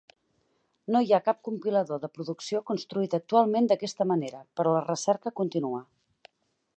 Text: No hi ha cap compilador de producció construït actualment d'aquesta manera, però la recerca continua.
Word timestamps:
No 0.93 1.01
hi 1.07 1.11
ha 1.13 1.19
cap 1.27 1.43
compilador 1.47 2.01
de 2.05 2.09
producció 2.15 2.63
construït 2.71 3.13
actualment 3.19 3.71
d'aquesta 3.73 4.09
manera, 4.13 4.43
però 4.61 4.73
la 4.79 4.85
recerca 4.89 5.35
continua. 5.43 5.85